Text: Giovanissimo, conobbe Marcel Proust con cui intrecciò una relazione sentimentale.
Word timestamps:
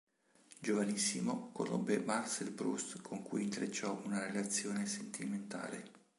Giovanissimo, 0.59 1.51
conobbe 1.51 1.99
Marcel 1.99 2.53
Proust 2.53 3.03
con 3.03 3.21
cui 3.21 3.43
intrecciò 3.43 4.01
una 4.05 4.25
relazione 4.25 4.87
sentimentale. 4.87 5.83